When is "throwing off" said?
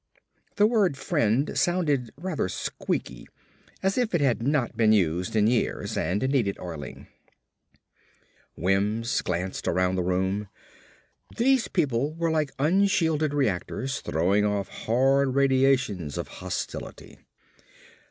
14.01-14.69